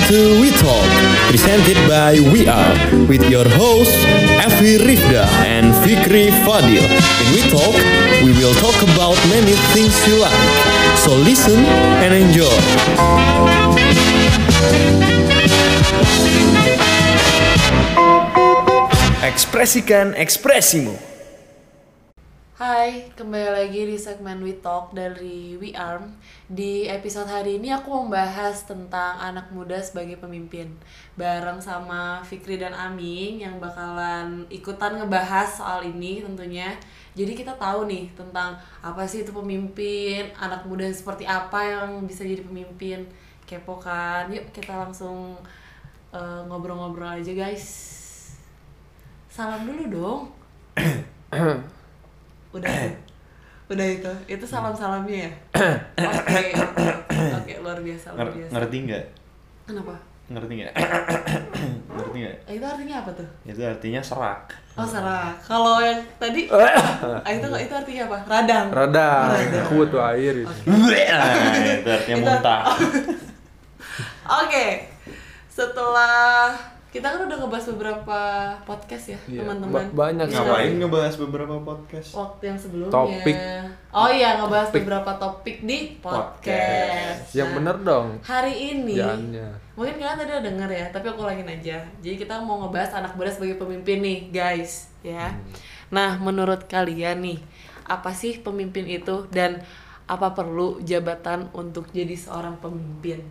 [0.00, 0.88] Welcome to We Talk,
[1.28, 2.72] presented by We Are,
[3.06, 3.96] with your hosts
[4.40, 6.80] Afi Rifda and Fikri Fadil.
[6.80, 7.76] In We Talk,
[8.24, 10.32] we will talk about many things you like.
[10.96, 11.64] So listen
[12.00, 12.48] and enjoy.
[19.20, 20.96] Ekspresikan ekspresimu.
[22.60, 26.12] Hai, kembali lagi di segmen We Talk dari We Arm.
[26.44, 30.68] Di episode hari ini aku membahas tentang anak muda sebagai pemimpin.
[31.16, 36.76] Bareng sama Fikri dan Amin yang bakalan ikutan ngebahas soal ini tentunya.
[37.16, 42.28] Jadi kita tahu nih tentang apa sih itu pemimpin, anak muda seperti apa yang bisa
[42.28, 43.08] jadi pemimpin.
[43.48, 44.28] Kepo kan?
[44.28, 45.32] Yuk kita langsung
[46.12, 47.64] eh, ngobrol-ngobrol aja guys.
[49.32, 50.22] Salam dulu dong.
[52.60, 52.74] udah
[53.72, 54.12] udah itu.
[54.28, 55.32] Itu salam salamnya ya?
[56.20, 56.42] Oke
[57.20, 58.52] oke luar biasa luar biasa.
[58.56, 59.04] ngerti nggak?
[59.68, 59.94] Kenapa?
[60.30, 60.72] Ngerti nggak?
[61.96, 62.36] Ngerti nggak?
[62.46, 63.28] Eh, itu artinya apa tuh?
[63.44, 64.42] Itu artinya serak.
[64.78, 68.18] Oh salah kalau yang tadi ah, itu itu artinya apa?
[68.24, 68.66] Radang.
[68.70, 69.62] Radang, Radang.
[69.66, 70.34] aku butuh air.
[70.40, 70.48] Itu.
[70.70, 71.32] nah,
[71.82, 72.62] itu artinya muntah.
[74.40, 74.66] Oke.
[75.50, 76.54] Setelah
[76.90, 78.18] kita kan udah ngebahas beberapa
[78.62, 83.36] podcast ya Iya, teman-teman ba- banyak ngapain ngebahas beberapa podcast waktu yang sebelumnya Topik.
[83.90, 88.06] oh iya ngebahas beberapa topik di podcast, Yang Nah, bener dong.
[88.20, 89.48] hari ini Jangannya.
[89.72, 91.78] Mungkin kalian tadi udah denger ya, tapi aku ulangin aja.
[91.98, 95.32] Jadi kita mau ngebahas anak muda sebagai pemimpin nih, guys, ya.
[95.88, 97.38] Nah, menurut kalian nih,
[97.84, 99.64] apa sih pemimpin itu dan
[100.04, 103.24] apa perlu jabatan untuk jadi seorang pemimpin?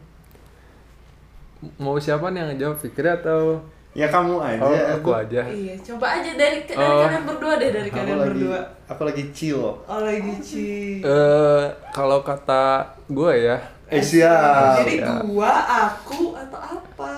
[1.76, 3.60] Mau siapa nih yang ngejawab Fikri atau
[3.92, 5.42] ya kamu aja oh, aku aja?
[5.44, 7.04] Iya, coba aja dari dari Oh.
[7.04, 8.60] kalian berdua deh, dari kalian lagi berdua.
[8.86, 11.02] aku lagi chill Oh, lagi Ci.
[11.02, 13.58] Eh, kalau kata gue ya,
[13.88, 15.20] eh siap Jadi ya.
[15.20, 15.52] gua,
[15.89, 17.14] aku atau apa?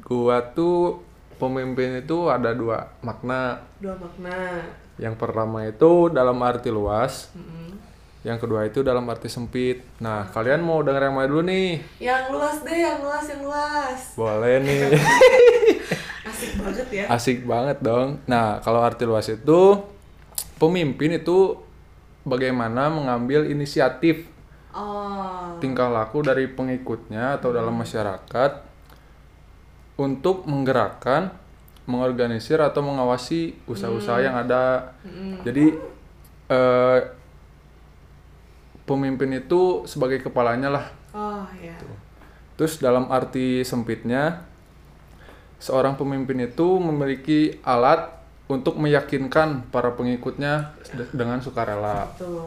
[0.00, 0.98] gua tuh
[1.36, 3.60] pemimpin itu ada dua makna.
[3.78, 4.64] Dua makna.
[4.96, 7.76] Yang pertama itu dalam arti luas, Mm-mm.
[8.24, 9.84] Yang kedua itu dalam arti sempit.
[10.00, 11.76] Nah, kalian mau denger yang mana dulu nih?
[12.00, 14.00] Yang luas deh, yang luas, yang luas.
[14.16, 14.80] Boleh nih.
[16.32, 17.04] Asik banget ya.
[17.12, 18.24] Asik banget dong.
[18.24, 19.60] Nah, kalau arti luas itu
[20.56, 21.60] pemimpin itu
[22.24, 24.32] bagaimana mengambil inisiatif
[24.74, 25.54] Oh.
[25.62, 28.66] tingkah laku dari pengikutnya atau dalam masyarakat
[29.94, 31.30] untuk menggerakkan,
[31.86, 34.90] mengorganisir atau mengawasi usaha-usaha yang ada.
[35.46, 35.78] Jadi
[36.50, 36.98] eh,
[38.84, 40.86] pemimpin itu sebagai kepalanya lah.
[41.10, 41.72] Oh, ya.
[42.54, 44.44] Terus dalam arti sempitnya,
[45.58, 48.12] seorang pemimpin itu memiliki alat
[48.44, 52.44] untuk meyakinkan para pengikutnya de- dengan sukarela Betul.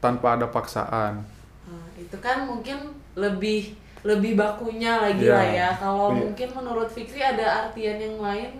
[0.00, 1.20] tanpa ada paksaan.
[1.68, 2.80] Nah, itu kan mungkin
[3.14, 5.32] lebih lebih bakunya lagi Iya.
[5.32, 5.68] lah ya.
[5.76, 6.28] Kalau Iya.
[6.28, 8.52] mungkin menurut Fikri ada artian yang lain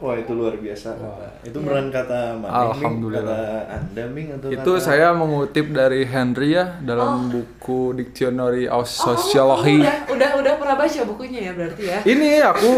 [0.00, 0.96] Wah itu luar biasa
[1.44, 3.20] itu beneran kata Mami Alhamdulillah.
[3.20, 4.80] kata anda Ming atau Itu kata...
[4.80, 9.84] saya mengutip dari Henry ya dalam buku Dictionary of Oh, Sociology.
[9.84, 11.98] kamu udah, udah udah pernah baca bukunya ya berarti ya?
[12.02, 12.70] Ini aku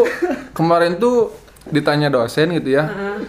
[0.50, 1.30] kemarin tuh
[1.70, 2.90] ditanya dosen gitu ya.
[2.90, 3.22] Heeh.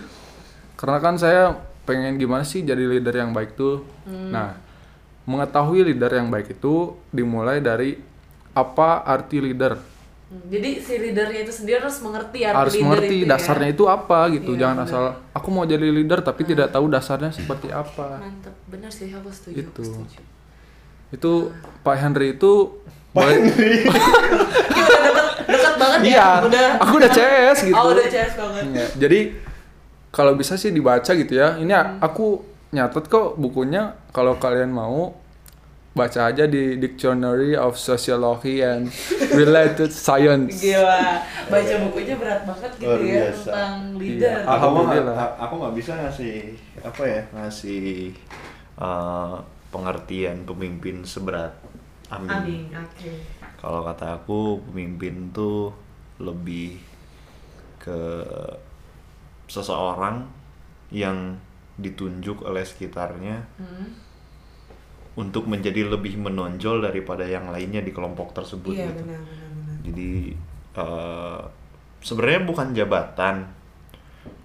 [0.73, 1.53] Karena kan saya
[1.85, 3.85] pengen gimana sih jadi leader yang baik tuh.
[4.09, 4.57] Nah,
[5.23, 7.95] mengetahui leader yang baik itu dimulai dari
[8.51, 9.77] apa arti leader.
[10.33, 13.29] Hmm, Jadi si leadernya itu sendiri harus mengerti arti Harus leader mengerti itu ya.
[13.29, 14.51] dasarnya itu apa gitu.
[14.51, 14.89] Iya, Jangan benar.
[14.89, 18.17] asal aku mau jadi leader tapi tidak tahu dasarnya seperti apa.
[18.17, 19.61] Mantep, bener sih aku setuju.
[19.61, 19.69] Itu.
[19.79, 20.19] Aku setuju.
[21.11, 21.31] Itu
[21.79, 23.37] Pak Henry itu boleh
[25.45, 26.09] Dekat banget ya.
[26.09, 26.67] Iya, Udah.
[26.79, 27.75] aku udah CS gitu.
[27.75, 28.63] Oh, udah CS banget.
[28.65, 29.19] Iya, Jadi
[30.09, 31.57] kalau bisa sih dibaca gitu ya.
[31.57, 31.97] Ini Hmm.
[31.99, 35.13] aku nyatet kok bukunya kalau kalian mau
[35.93, 38.89] baca aja di Dictionary of Sociology and
[39.31, 40.57] Related Science.
[40.59, 43.45] Gila, baca bukunya berat banget gitu Luar ya biasa.
[43.45, 44.37] tentang leader.
[44.39, 44.49] Iya.
[44.49, 46.35] aku mah nggak- aku nggak bisa ngasih
[46.81, 47.85] apa ya ngasih
[48.75, 49.37] uh,
[49.69, 51.53] pengertian pemimpin seberat
[52.09, 52.29] Amin.
[52.29, 53.11] Amin, oke.
[53.55, 55.73] Kalau kata aku pemimpin tuh
[56.17, 56.77] lebih
[57.77, 57.99] ke
[59.45, 60.25] seseorang
[60.89, 61.37] yang
[61.75, 63.93] ditunjuk oleh sekitarnya Hmm.
[65.13, 69.05] Untuk menjadi lebih menonjol daripada yang lainnya di kelompok tersebut Iya gitu.
[69.05, 69.77] benar benar benar.
[69.85, 70.09] Jadi
[70.73, 71.39] eh,
[71.99, 73.35] sebenarnya bukan jabatan,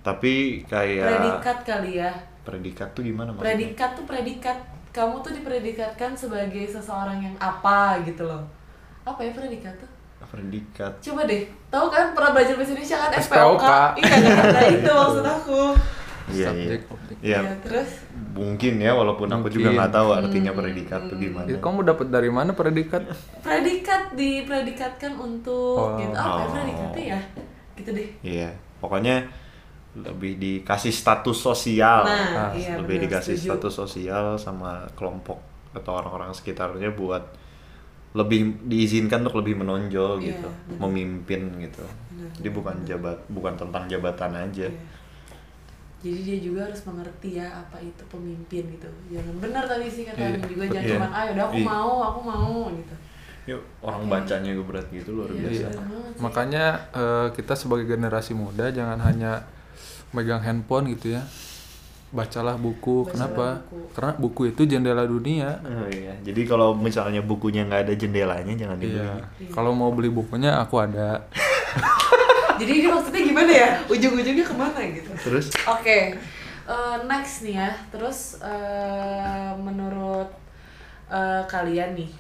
[0.03, 2.13] tapi kayak Predikat kali ya.
[2.45, 3.45] predikat tuh gimana maksudnya?
[3.45, 4.59] Predikat tuh predikat.
[4.89, 8.41] Kamu tuh dipredikatkan sebagai seseorang yang apa gitu loh.
[9.05, 9.91] Apa ya predikat tuh?
[10.29, 10.93] Predikat.
[11.01, 13.65] Coba deh, tahu kan pernah belajar bahasa Indonesia kan SPOK.
[13.97, 15.61] Iya kan, nah itu maksud aku.
[16.29, 16.77] Iya, iya.
[17.19, 17.91] Iya, Ya, terus
[18.31, 19.79] mungkin ya walaupun aku juga Mungkin.
[19.83, 21.47] nggak tahu artinya predikat tuh gimana.
[21.47, 23.03] Ya, kamu dapat dari mana predikat
[23.43, 25.99] predikat dipredikatkan untuk Oh.
[25.99, 26.15] gitu.
[26.15, 26.53] Apa ya Oh.
[26.55, 27.21] predikatnya ya?
[27.75, 28.09] Gitu deh.
[28.23, 28.49] Iya,
[28.79, 29.27] pokoknya
[29.99, 32.07] lebih dikasih status sosial.
[32.07, 33.49] Nah, Ah, iya lebih benar, dikasih setuju.
[33.51, 37.35] status sosial sama kelompok atau orang-orang sekitarnya buat
[38.11, 40.79] lebih diizinkan untuk lebih menonjol Iya, gitu, benar.
[40.81, 41.83] memimpin gitu.
[41.83, 44.65] Benar, Jadi bukan jabat, bukan tentang jabatan aja.
[44.65, 44.97] Iya.
[45.99, 48.87] Jadi dia juga harus mengerti ya apa itu pemimpin gitu.
[49.11, 50.95] Jangan benar tadi sih kata Iya, Ami juga jangan iya.
[50.95, 51.67] cuma ah udah aku Iya.
[51.67, 52.95] mau, aku mau gitu.
[53.49, 54.11] Yuk, orang Oke.
[54.13, 55.69] bacanya juga berat gitu luar Iya, biasa.
[55.73, 55.83] sih.
[56.19, 59.43] makanya eh, kita sebagai generasi muda jangan hanya
[60.11, 61.23] megang handphone gitu ya
[62.09, 63.79] bacalah buku Bacalah kenapa buku.
[63.91, 68.77] karena buku itu jendela dunia Oh iya, jadi kalau misalnya bukunya nggak ada jendelanya jangan
[68.77, 69.01] dibeli.
[69.01, 69.17] iya
[69.49, 71.21] kalau mau beli bukunya aku ada
[72.59, 73.69] Jadi ini maksudnya gimana ya?
[73.87, 75.11] Ujung-ujungnya ke mana gitu?
[75.23, 75.47] Terus?
[75.65, 76.19] Oke,
[76.67, 77.71] eh, next nih ya.
[77.95, 80.29] Terus eh, menurut
[81.09, 82.11] eh, kalian nih,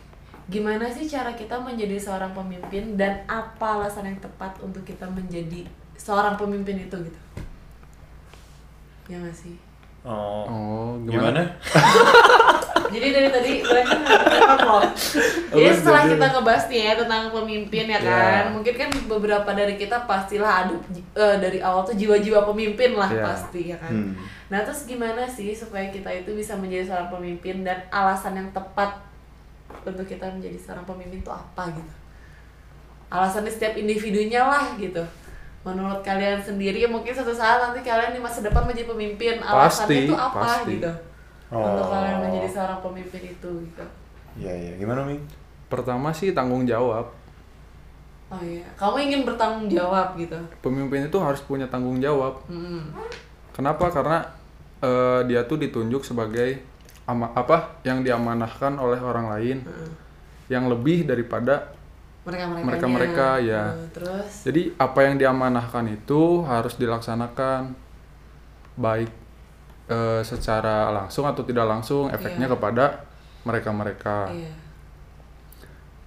[0.46, 5.66] gimana sih cara kita menjadi seorang pemimpin dan apa alasan yang tepat untuk kita menjadi
[5.98, 7.20] seorang pemimpin itu gitu?
[9.10, 9.58] Ya nggak sih?
[10.06, 11.42] Oh, oh gimana?
[11.42, 11.42] gimana,
[12.98, 14.82] Jadi dari tadi loh.
[15.54, 18.50] Jadi setelah kita ngebahas nih ya tentang pemimpin ya kan, Iya.
[18.50, 20.74] mungkin kan beberapa dari kita pastilah ada
[21.14, 23.22] eh, dari awal tuh jiwa-jiwa pemimpin lah Iya.
[23.22, 23.94] pasti ya kan.
[23.94, 24.12] Hmm.
[24.48, 28.98] Nah terus gimana sih supaya kita itu bisa menjadi seorang pemimpin dan alasan yang tepat
[29.84, 31.92] untuk kita menjadi seorang pemimpin itu apa gitu?
[33.08, 35.00] Alasan di setiap individunya lah gitu.
[35.62, 39.38] Menurut kalian sendiri mungkin suatu saat nanti kalian di masa depan menjadi pemimpin.
[39.38, 40.72] Alasannya Pasti, itu apa pasti.
[40.76, 40.92] gitu?
[41.48, 41.88] Untuk Oh.
[41.88, 43.84] kalian menjadi seorang pemimpin itu gitu.
[44.36, 44.72] Iya, iya.
[44.76, 45.16] Gimana, Mi?
[45.66, 47.12] pertama sih tanggung jawab
[48.28, 50.36] Oh iya, kamu ingin bertanggung jawab gitu.
[50.60, 52.88] pemimpin itu harus punya tanggung jawab Mm-mm.
[53.52, 54.24] kenapa karena
[54.80, 56.60] eh, dia tuh ditunjuk sebagai
[57.04, 59.90] ama apa yang diamanahkan oleh orang lain Mm-mm.
[60.48, 61.72] yang lebih daripada
[62.24, 62.64] Mereka-mereka.
[62.64, 63.62] Mereka-mereka, ya.
[63.92, 67.72] terus Jadi apa yang diamanahkan itu harus dilaksanakan
[68.74, 69.08] baik
[69.88, 72.52] eh, secara langsung atau tidak langsung efeknya Iya.
[72.54, 72.84] kepada
[73.42, 74.28] mereka-mereka.
[74.30, 74.52] iya.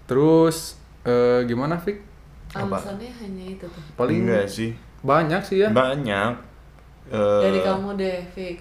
[0.06, 1.98] Terus eh, gimana Fik?
[2.52, 2.78] Apa?
[2.78, 3.84] Alasannya hanya itu tuh.
[3.96, 4.72] Paling Enggak sih.
[5.02, 5.70] banyak sih ya.
[5.72, 6.34] Banyak.
[7.10, 8.58] Eh, Dari kamu deh, Fik.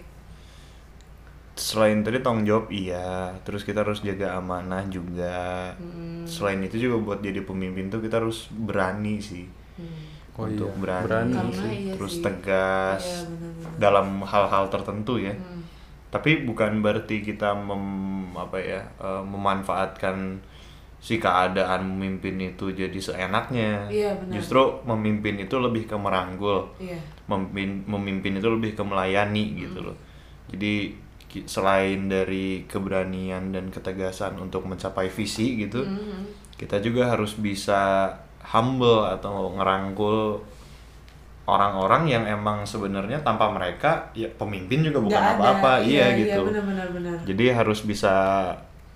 [1.53, 5.75] Selain tadi tanggung jawab iya, terus kita harus jaga amanah juga.
[5.77, 6.25] Hmm.
[6.25, 9.45] Selain itu juga buat jadi pemimpin tuh kita harus berani sih.
[9.77, 10.09] Hmm.
[10.41, 11.73] Oh untuk iya, berani, berani sih.
[11.85, 12.23] iya terus sih.
[12.25, 13.21] tegas Iya.
[13.79, 15.33] Dalam hal-hal tertentu ya.
[15.33, 15.63] Hmm.
[16.11, 20.43] Tapi bukan berarti kita mem, apa ya eh, memanfaatkan
[21.01, 23.89] si keadaan memimpin itu jadi seenaknya.
[23.89, 24.37] Iya, benar.
[24.37, 26.69] Justru memimpin itu lebih ke merangkul.
[26.77, 27.01] Iya.
[27.25, 29.97] Memimpin, memimpin itu lebih ke melayani gitu loh.
[30.53, 30.93] Jadi
[31.47, 36.27] selain dari keberanian dan ketegasan untuk mencapai visi gitu, Mhm.
[36.59, 38.13] kita juga harus bisa
[38.51, 40.43] humble atau ngerangkul
[41.51, 46.89] orang-orang yang emang sebenarnya tanpa mereka ya pemimpin juga bukan apa-apa iya, Iya, gitu benar-benar
[46.91, 47.17] benar.
[47.27, 48.15] jadi harus bisa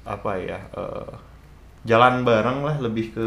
[0.05, 1.11] apa ya eh,
[1.83, 3.27] jalan bareng lah lebih ke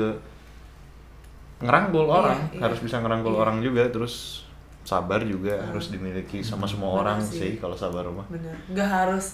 [1.60, 2.60] ngerangkul Iya, orang iya.
[2.64, 3.42] harus bisa ngerangkul Iya.
[3.42, 4.46] orang juga terus
[4.82, 7.38] sabar juga harus dimiliki sama semua Benar orang sih.
[7.38, 8.56] sih kalau sabar mah Benar.
[8.72, 9.26] Nggak harus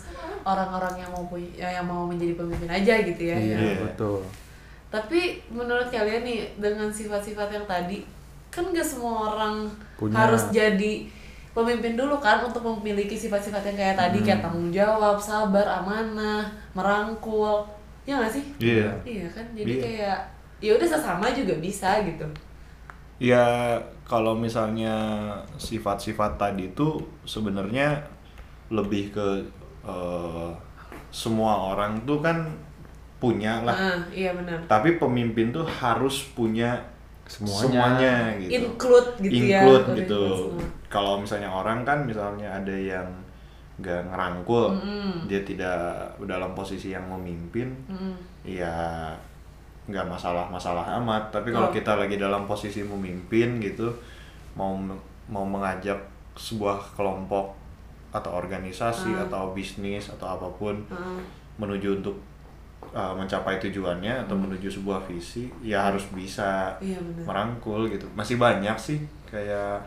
[0.42, 3.38] orang-orang yang mau punya ya, yang mau menjadi pemimpin aja gitu ya.
[3.38, 3.76] Iya, Iya.
[3.86, 4.26] betul.
[4.90, 8.02] Tapi menurut kalian nih dengan sifat-sifat yang tadi
[8.54, 9.66] kan gak semua orang
[9.98, 10.14] Punya.
[10.16, 11.10] harus jadi
[11.50, 14.46] pemimpin dulu kan untuk memiliki sifat-sifat yang kayak tadi kayak Hmm.
[14.50, 17.66] tanggung jawab, sabar, amanah, merangkul.
[18.06, 18.46] Ya gak sih?
[18.58, 18.90] Iya.
[19.02, 19.46] Iya kan.
[19.54, 19.82] Jadi Iya.
[19.82, 20.20] kayak
[20.60, 22.26] ya udah sesama juga bisa gitu.
[23.18, 24.94] Ya kalau misalnya
[25.56, 28.02] sifat-sifat tadi itu sebenarnya
[28.70, 29.28] lebih ke
[29.84, 30.50] eh,
[31.12, 32.48] semua orang tuh kan
[33.20, 33.76] punya lah.
[33.76, 34.60] Ah, iya benar.
[34.66, 36.76] Tapi pemimpin tuh harus punya
[37.34, 37.58] Semuanya.
[37.58, 38.52] semuanya gitu.
[38.62, 39.60] Include gitu ya.
[39.60, 40.24] Include Harus gitu.
[40.88, 43.08] Kalau misalnya orang kan misalnya ada yang
[43.74, 45.26] nggak ngerangkul, Mm-mm.
[45.26, 45.74] dia tidak
[46.22, 48.14] dalam posisi yang memimpin, Mm-mm.
[48.46, 49.10] ya
[49.84, 51.74] nggak masalah-masalah amat tapi kalau Oh.
[51.74, 53.92] kita lagi dalam posisi memimpin gitu
[54.54, 54.78] mau
[55.28, 56.00] mau mengajak
[56.34, 57.52] sebuah kelompok
[58.10, 59.26] atau organisasi Hmm.
[59.28, 61.20] atau bisnis atau apa pun Ah,
[61.58, 62.16] menuju untuk
[62.92, 68.10] uh, mencapai tujuannya atau menuju sebuah visi ya harus bisa iya merangkul gitu.
[68.18, 69.00] Masih banyak sih
[69.30, 69.80] kayak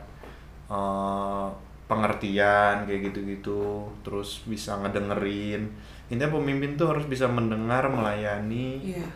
[0.72, 1.52] uh,
[1.86, 5.68] pengertian kayak gitu-gitu terus bisa ngedengerin.
[6.08, 8.94] Intinya pemimpin tuh harus bisa mendengar melayani.
[8.94, 9.06] Iya.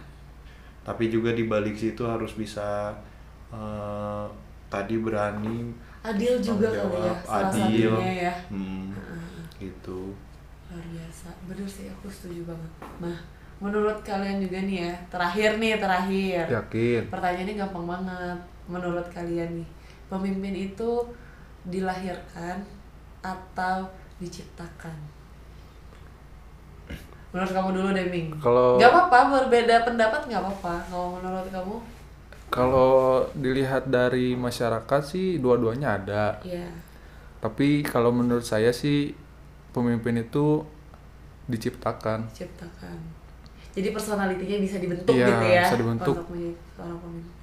[0.81, 2.89] tapi juga di balik situ harus bisa
[3.53, 4.27] eh,
[4.73, 5.71] tadi berani
[6.01, 7.93] adil juga kali ya jawab, salah adil.
[8.01, 8.35] ya.
[8.49, 8.89] Hmm,
[9.61, 10.17] gitu.
[10.73, 11.29] Luar biasa.
[11.45, 12.73] Bener sih aku setuju banget.
[13.05, 13.17] Nah
[13.61, 16.45] menurut kalian juga nih ya terakhir nih terakhir.
[16.49, 17.03] Yakin.
[17.13, 18.39] pertanyaannya gampang banget.
[18.67, 19.69] Menurut kalian nih
[20.09, 20.91] pemimpin itu
[21.65, 22.65] dilahirkan
[23.21, 23.85] atau
[24.17, 24.97] diciptakan?
[27.31, 28.29] Menurut kamu dulu deh Ming.
[28.43, 30.75] Kalau- nggak apa-apa berbeda pendapat nggak apa-apa.
[30.89, 31.77] Kalau menurut kamu?
[32.51, 32.93] Kalau
[33.39, 36.25] dilihat dari masyarakat sih dua-duanya ada.
[36.43, 36.67] ya
[37.39, 39.15] Tapi kalau menurut saya sih
[39.71, 40.67] pemimpin itu
[41.47, 42.27] diciptakan.
[42.27, 43.20] diciptakan
[43.71, 46.15] jadi personalitinya bisa dibentuk Iya, gitu ya bisa dibentuk.
[46.15, 47.35] untuk menjadi seorang pemimpin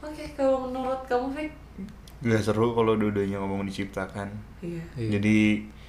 [0.00, 1.50] oke kalau menurut kamu Fik
[2.18, 4.26] Gak seru kalau dua-duanya ngomong diciptakan.
[4.58, 5.10] iya Iya.
[5.14, 5.38] Jadi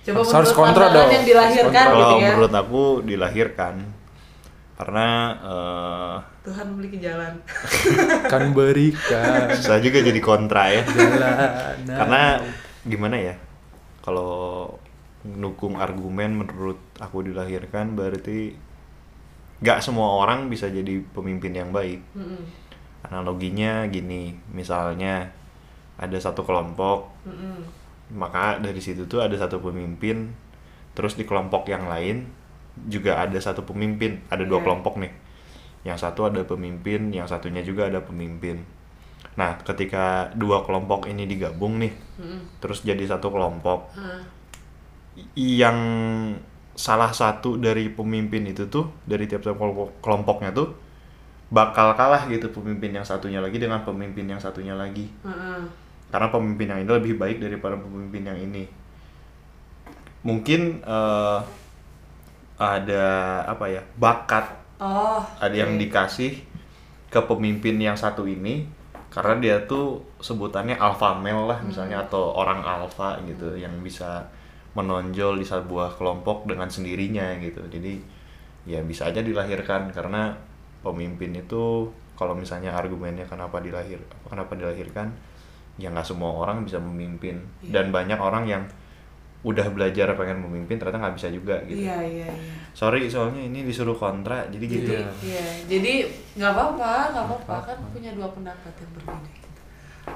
[0.05, 1.09] coba Harus kontra dong.
[1.09, 3.75] yang dilahirkan gitu kalau ya menurut aku dilahirkan
[4.75, 5.07] karena
[5.41, 7.33] eh, Tuhan memiliki jalan
[8.31, 10.81] kan berikan saya juga jadi kontra ya.
[10.85, 11.75] jalan.
[11.89, 12.21] karena
[12.85, 13.35] gimana ya?
[13.99, 14.69] Kalau
[15.21, 18.53] mendukung argumen menurut aku dilahirkan berarti
[19.59, 21.99] gak semua orang bisa jadi pemimpin yang baik.
[22.13, 22.41] Mm-mm.
[23.01, 25.31] Analoginya gini, misalnya
[25.95, 27.59] ada satu kelompok Mm-mm.
[28.15, 30.31] maka dari situ tuh ada satu pemimpin
[30.95, 32.25] terus di kelompok yang lain
[32.87, 34.65] juga ada satu pemimpin ada dua Iya.
[34.65, 35.11] kelompok nih
[35.83, 38.63] yang satu ada pemimpin yang satunya juga ada pemimpin
[39.35, 42.63] nah ketika dua kelompok ini digabung nih Mm-mm.
[42.63, 43.91] terus jadi satu kelompok
[45.35, 45.77] i- yang
[46.79, 50.71] salah satu dari pemimpin itu tuh dari tiap-tiap kelompok- kelompoknya tuh
[51.51, 55.59] bakal kalah gitu pemimpin yang satunya lagi dengan pemimpin yang satunya lagi Heeh.
[56.07, 58.63] karena pemimpin yang ini lebih baik daripada pemimpin yang ini
[60.23, 61.39] mungkin eh,
[62.59, 63.05] ada
[63.47, 64.45] apa ya bakat
[64.79, 65.81] oh ada yang oke.
[65.83, 66.43] dikasih
[67.09, 68.67] ke pemimpin yang satu ini
[69.09, 74.21] karena dia tuh sebutannya alpha male lah misalnya atau orang alpha gitu yang bisa
[74.77, 77.61] menonjol di sebuah kelompok dengan sendirinya gitu.
[77.69, 77.97] Jadi
[78.67, 80.35] ya bisa aja dilahirkan karena
[80.85, 85.07] pemimpin itu kalau misalnya argumennya kenapa dilahir kenapa dilahirkan
[85.79, 87.39] ya nggak semua orang bisa memimpin.
[87.63, 87.79] Iya.
[87.79, 88.63] dan banyak orang yang
[89.39, 91.87] udah belajar pengen memimpin ternyata nggak bisa juga gitu.
[91.87, 92.55] Iya iya iya.
[92.75, 94.91] Sorry soalnya ini disuruh kontra jadi gitu.
[94.91, 95.93] Jadi iya jadi
[96.35, 97.55] nggak apa-apa nggak apa-apa.
[97.71, 99.61] Kan punya dua pendapat yang berbeda gitu.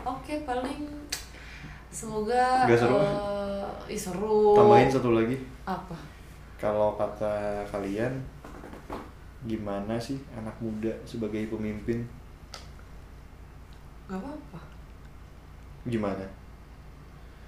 [0.04, 0.84] Oke paling
[1.94, 2.96] semoga Nggak seru?
[2.98, 5.96] eh, ih, seru Tambahin satu lagi, apa
[6.58, 8.14] kalau kata kalian
[9.44, 12.08] gimana sih anak muda sebagai pemimpin?
[14.08, 14.60] nggak apa-apa
[15.86, 16.26] Gimana?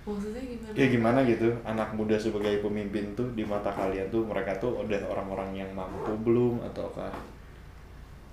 [0.06, 4.54] maksudnya gimana Ya gimana gitu anak muda sebagai pemimpin tuh di mata kalian tuh mereka
[4.62, 7.10] tuh udah orang-orang yang mampu belum ataukah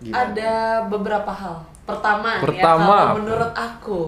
[0.02, 0.20] gimana?
[0.28, 0.52] ada
[0.90, 1.56] beberapa hal.
[1.88, 3.18] Pertama, ya, Pertama kalau apa?
[3.18, 4.00] menurut aku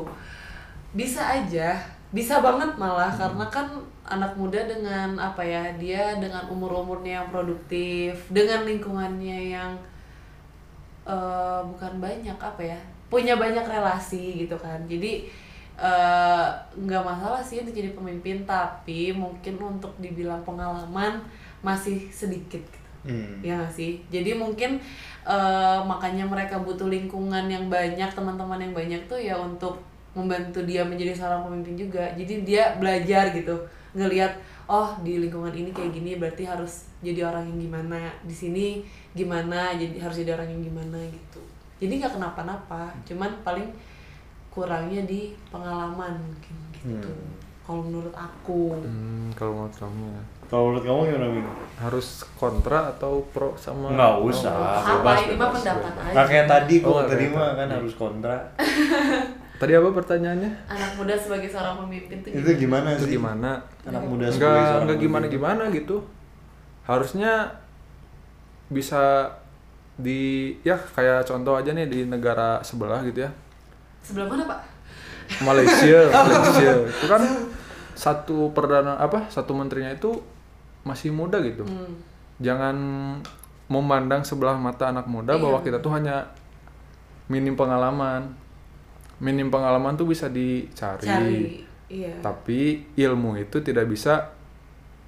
[0.94, 1.74] bisa aja,
[2.14, 3.66] bisa banget malah karena kan
[4.06, 9.74] anak muda dengan apa ya, dia dengan umur-umurnya yang produktif, dengan lingkungannya yang
[11.02, 12.78] eh, bukan banyak apa ya,
[13.10, 14.78] punya banyak relasi gitu kan.
[14.86, 15.26] Jadi
[15.74, 16.46] eh,
[16.78, 21.18] nggak masalah sih untuk jadi pemimpin, tapi mungkin untuk dibilang pengalaman
[21.66, 22.62] masih sedikit.
[22.62, 22.80] Gitu.
[23.10, 23.42] Hmm.
[23.42, 23.98] Ya nggak sih?
[24.12, 24.78] Jadi mungkin
[25.26, 29.82] eh, makanya mereka butuh lingkungan yang banyak, teman-teman yang banyak tuh ya untuk
[30.14, 32.06] membantu dia menjadi seorang pemimpin juga.
[32.14, 33.54] Jadi dia belajar gitu,
[33.92, 34.30] ngelihat
[34.64, 38.66] oh di lingkungan ini kayak gini berarti harus jadi orang yang gimana, di sini
[39.12, 41.42] gimana, jadi harus jadi orang yang gimana gitu.
[41.82, 43.68] Jadi nggak kenapa-napa, cuman paling
[44.48, 47.10] kurangnya di pengalaman mungkin gitu.
[47.10, 47.34] Hmm.
[47.64, 48.76] Kalau menurut aku.
[48.76, 50.22] Hmm, kalau menurut kamu ya.
[50.44, 51.48] Kalau menurut kamu gimana Ming?
[51.74, 52.06] harus
[52.36, 54.52] kontra atau pro sama Nggak usah.
[54.54, 56.12] Oh, Apa bebas, ini mah bebas, pendapat aja.
[56.12, 57.58] Nggak kayak tadi Oh, kayak mah tadi.
[57.58, 58.36] kan harus kontra.
[59.64, 60.50] Tadi apa pertanyaannya?
[60.68, 63.16] Anak muda sebagai seorang pemimpin Itu gimana Itu sih?
[63.16, 63.50] gimana?
[63.82, 65.04] Anak muda sebagai Enggak seorang enggak pemimpin.
[65.08, 65.96] gimana gimana gitu.
[66.84, 67.32] Harusnya
[68.68, 69.32] bisa
[69.94, 73.30] di ya kayak contoh aja nih di negara sebelah gitu ya.
[74.04, 74.60] Sebelah mana pak?
[75.40, 76.72] Malaysia, Malaysia.
[76.84, 77.22] Itu kan
[77.96, 79.32] satu perdana apa?
[79.32, 80.20] Satu menterinya itu
[80.84, 81.64] masih muda gitu.
[81.64, 81.96] Hmm.
[82.36, 82.76] Jangan
[83.64, 85.40] memandang sebelah mata anak muda Iya.
[85.40, 86.28] bahwa kita tuh hanya
[87.26, 88.36] minim pengalaman.
[89.16, 91.04] Minim pengalaman tuh bisa dicari.
[91.04, 91.42] Cari,
[91.86, 92.18] iya.
[92.18, 94.34] Tapi ilmu itu tidak bisa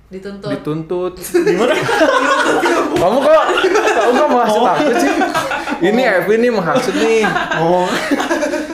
[0.06, 0.48] Dituntut.
[0.48, 1.14] dituntut.
[1.18, 1.74] Gimana?
[2.94, 3.34] kamu kok
[3.92, 5.12] kamu kok menghasut aku sih?
[5.82, 7.26] Ini Evi nih menghasut nih.
[7.58, 7.86] Ngomong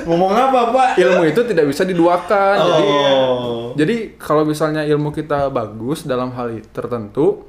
[0.04, 0.88] ngomong apa, Pak?
[0.98, 2.56] Ilmu itu tidak bisa diduakan.
[2.58, 3.72] Jadi Oh.
[3.72, 7.48] jadi kalau misalnya ilmu kita bagus dalam hal tertentu,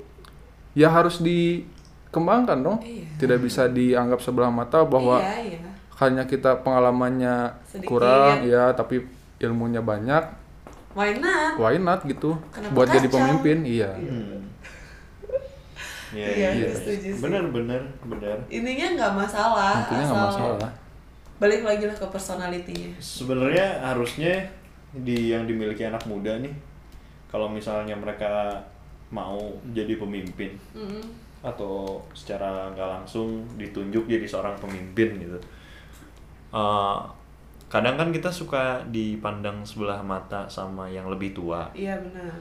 [0.72, 2.78] ya harus dikembangkan dong.
[2.80, 3.20] Iya.
[3.20, 5.72] Tidak bisa dianggap sebelah mata bahwa Iya, iya.
[6.04, 7.90] Hanya kita pengalamannya Sedikit.
[7.90, 9.04] kurang, ya tapi
[9.40, 10.24] ilmunya banyak,
[10.94, 11.58] Why not?
[11.58, 12.38] why not gitu?
[12.50, 13.16] Kenapa Buat jadi kacau?
[13.18, 13.92] pemimpin, iya.
[13.92, 14.40] Hmm.
[16.14, 16.68] Iya, Iya, iya.
[16.70, 17.22] aku setuju sih.
[17.26, 18.38] Bener, bener, bener.
[18.46, 19.74] Intinya nggak masalah.
[19.82, 20.72] Intinya nggak asal masalah.
[21.42, 22.92] Balik lagi lah ke personalitinya.
[23.02, 24.46] Sebenarnya harusnya
[24.94, 26.54] di yang dimiliki anak muda nih,
[27.26, 28.62] kalau misalnya mereka
[29.10, 29.42] mau
[29.74, 31.02] jadi pemimpin Mm-mm.
[31.42, 35.42] atau secara nggak langsung ditunjuk jadi seorang pemimpin gitu.
[36.54, 37.00] Eh,
[37.68, 41.66] kadang kan kita suka dipandang sebelah mata sama yang lebih tua.
[41.74, 42.34] Iya benar.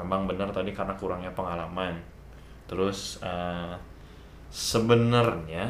[0.00, 1.92] Memang benar tadi karena kurangnya pengalaman.
[2.64, 3.74] Terus eh,
[4.48, 5.68] sebenarnya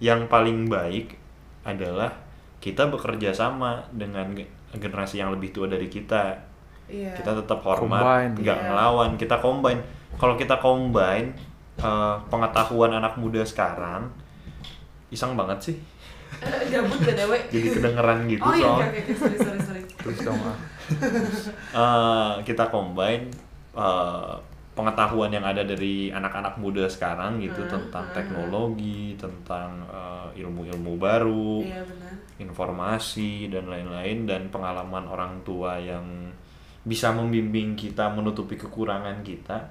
[0.00, 1.16] yang paling baik
[1.64, 2.08] adalah
[2.60, 6.36] kita bekerja sama dengan ge- generasi yang lebih tua dari kita.
[6.90, 7.14] Iya.
[7.16, 8.66] Kita tetap hormat, nggak Iya.
[8.68, 9.16] ngelawan.
[9.16, 9.80] Kita combine.
[10.20, 11.32] Kalau kita combine
[11.80, 14.04] eh, pengetahuan anak muda sekarang,
[15.08, 15.76] iseng banget sih.
[16.72, 17.32] Gabut btw.
[17.50, 19.82] Jadi kedengeran gitu oh iya, oke, sorry, sorry, sorry.
[20.04, 20.56] Terus dong ah.
[21.70, 23.30] Eh, kita combine
[23.74, 24.34] eh,
[24.74, 28.16] pengetahuan yang ada dari anak-anak muda sekarang gitu Hmm, tentang hmm.
[28.16, 32.12] teknologi, tentang eh, ilmu-ilmu baru, Iya benar.
[32.40, 36.32] informasi dan lain-lain dan pengalaman orang tua yang
[36.80, 39.68] bisa membimbing kita menutupi kekurangan kita.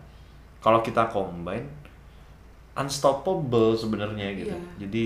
[0.62, 1.89] Kalau kita combine
[2.74, 4.52] unstoppable sebenarnya gitu.
[4.52, 4.60] Iya.
[4.80, 5.04] Jadi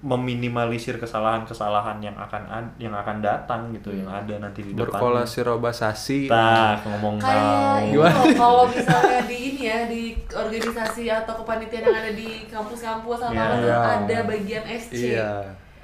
[0.00, 4.88] meminimalisir kesalahan-kesalahan yang akan ad- yang akan datang gitu, yang ada nanti di depan.
[4.88, 6.32] Berkolaborasi.
[6.32, 11.98] Nah, ngomong Kayak ini loh, kalau misalnya di ini ya di organisasi atau kepanitiaan yang
[11.98, 13.44] ada di kampus-kampus atau Iya.
[13.44, 13.80] apa tuh Iya.
[14.00, 14.92] ada bagian SC.
[15.12, 15.30] Iya.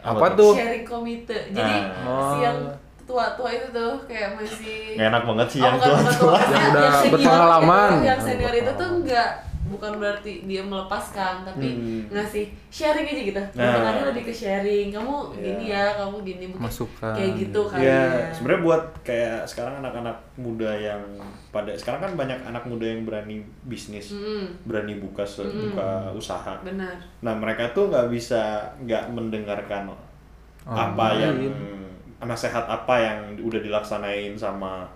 [0.01, 0.53] Apa Apa tuh?
[0.55, 1.39] Sharing komite.
[1.51, 2.33] Jadi Ah.
[2.33, 2.59] si yang
[3.05, 6.01] tua-tua itu tuh kayak masih Nggak enak banget sih Oh, yang tua-tua.
[6.01, 7.91] maksudnya Yang udah berpengalaman.
[8.01, 9.31] yang senior itu tuh enggak
[9.67, 12.03] bukan berarti dia melepaskan tapi Hmm.
[12.09, 14.07] ngasih sharing aja gitu Nah.
[14.07, 15.43] lebih ke sharing kamu Iya.
[15.43, 17.13] gini ya kamu gini Masukan.
[17.13, 21.03] kayak gitu kali Iya, ya sebenarnya buat kayak sekarang anak-anak muda yang
[21.49, 26.55] pada sekarang kan banyak anak muda yang berani bisnis, Mm-mm, berani buka se- buka usaha.
[26.61, 28.43] benar Nah mereka tuh nggak bisa
[28.79, 29.91] nggak mendengarkan
[30.65, 31.37] apa yang
[32.19, 34.89] nasihat apa yang udah dilaksanain sama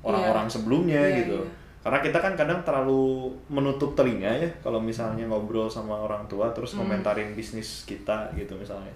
[0.00, 1.40] orang-orang sebelumnya Iya, gitu.
[1.40, 1.62] iya.
[1.84, 6.72] Karena kita kan kadang terlalu menutup telinga ya kalau misalnya ngobrol sama orang tua terus
[6.72, 6.88] Hmm.
[6.88, 8.88] komentarin bisnis kita gitu misalnya.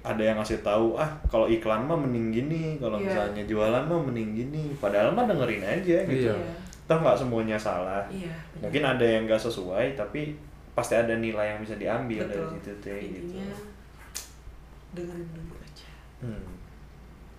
[0.00, 3.10] Ada yang ngasih tahu ah kalau iklan mah mending gini, kalau Iya.
[3.10, 4.64] misalnya jualan mah mending gini.
[4.76, 6.30] Padahal mah dengerin aja gitu.
[6.30, 6.54] Iya.
[6.86, 8.06] Toh nggak semuanya salah.
[8.06, 10.38] iya Mungkin ada yang nggak sesuai tapi
[10.70, 13.42] pasti ada nilai yang bisa diambil dari betul situ teh gitu.
[14.92, 16.46] dengerin dulu aja Hmm.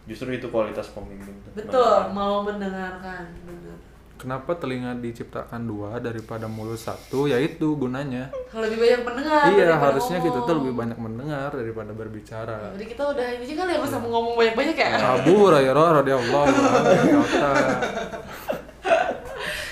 [0.03, 1.51] Justru itu kualitas pemimpin tuh.
[1.55, 3.77] betul mau mendengarkan benar
[4.17, 7.29] Kenapa telinga diciptakan dua daripada mulut satu?
[7.29, 8.33] Ya itu gunanya.
[8.57, 10.57] lebih banyak mendengar iya, harusnya kita tuh ngomong.
[10.57, 12.73] lebih banyak mendengar daripada berbicara.
[12.73, 16.43] jadi kita udah ini aja kali ya masa mau ngomong banyak-banyak ya Abu Hurairah radhiyallahu
[16.49, 17.51] anhu berkata,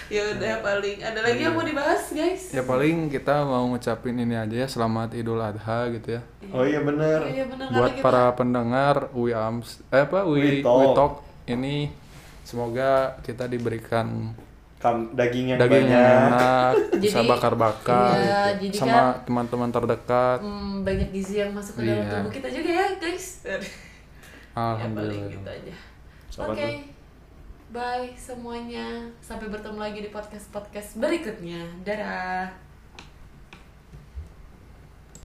[0.16, 4.38] ya udah paling ada lagi yang mau dibahas guys ya paling kita mau ngucapin ini
[4.38, 6.22] aja ya selamat Idul Adha gitu ya.
[6.54, 7.26] Oh iya bener.
[7.26, 10.78] Iya benar Buat para pendengar Wi Ams eh apa We Wi Talk.
[10.78, 11.14] Wi Talk
[11.50, 11.90] ini
[12.46, 14.32] semoga kita diberikan
[14.76, 16.30] Kam, daging yang daging yang banyak.
[16.30, 18.76] enak, bisa bakar-bakar iya, gitu.
[18.78, 20.40] sama kan- teman-teman terdekat.
[20.40, 22.12] hmm, banyak gizi yang masuk ke dalam Iya.
[22.14, 23.74] tubuh kita juga ya guys ya paling
[24.54, 25.32] Alhamdulillah.
[25.32, 25.74] gitu aja
[26.46, 26.76] oke tuh.
[27.68, 28.86] bye semuanya
[29.20, 32.48] sampai bertemu lagi di podcast podcast berikutnya dadah